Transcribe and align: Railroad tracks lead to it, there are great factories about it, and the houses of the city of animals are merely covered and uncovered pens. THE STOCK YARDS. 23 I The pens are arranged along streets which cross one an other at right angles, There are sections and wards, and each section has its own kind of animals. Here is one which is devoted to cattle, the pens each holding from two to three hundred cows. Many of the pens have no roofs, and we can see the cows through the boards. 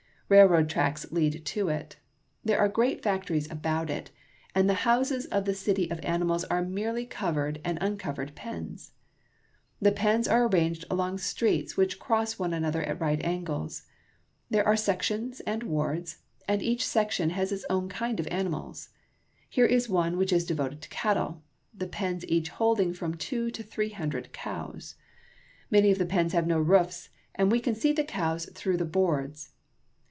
Railroad 0.33 0.69
tracks 0.69 1.11
lead 1.11 1.43
to 1.47 1.67
it, 1.67 1.97
there 2.41 2.57
are 2.57 2.69
great 2.69 3.03
factories 3.03 3.51
about 3.51 3.89
it, 3.89 4.11
and 4.55 4.69
the 4.69 4.75
houses 4.87 5.25
of 5.25 5.43
the 5.43 5.53
city 5.53 5.91
of 5.91 5.99
animals 6.05 6.45
are 6.45 6.63
merely 6.63 7.05
covered 7.05 7.59
and 7.65 7.77
uncovered 7.81 8.33
pens. 8.33 8.93
THE 9.81 9.89
STOCK 9.89 10.03
YARDS. 10.03 10.03
23 10.07 10.07
I 10.07 10.15
The 10.15 10.15
pens 10.15 10.27
are 10.29 10.47
arranged 10.47 10.85
along 10.89 11.17
streets 11.17 11.75
which 11.75 11.99
cross 11.99 12.39
one 12.39 12.53
an 12.53 12.63
other 12.63 12.81
at 12.81 13.01
right 13.01 13.21
angles, 13.25 13.83
There 14.49 14.65
are 14.65 14.77
sections 14.77 15.41
and 15.41 15.63
wards, 15.63 16.19
and 16.47 16.61
each 16.61 16.85
section 16.85 17.31
has 17.31 17.51
its 17.51 17.65
own 17.69 17.89
kind 17.89 18.17
of 18.17 18.27
animals. 18.27 18.87
Here 19.49 19.65
is 19.65 19.89
one 19.89 20.15
which 20.15 20.31
is 20.31 20.45
devoted 20.45 20.81
to 20.83 20.87
cattle, 20.87 21.43
the 21.73 21.87
pens 21.87 22.23
each 22.29 22.47
holding 22.47 22.93
from 22.93 23.15
two 23.15 23.51
to 23.51 23.61
three 23.61 23.89
hundred 23.89 24.31
cows. 24.31 24.95
Many 25.69 25.91
of 25.91 25.97
the 25.97 26.05
pens 26.05 26.31
have 26.31 26.47
no 26.47 26.57
roofs, 26.59 27.09
and 27.35 27.51
we 27.51 27.59
can 27.59 27.75
see 27.75 27.91
the 27.91 28.05
cows 28.05 28.45
through 28.55 28.77
the 28.77 28.85
boards. 28.85 29.51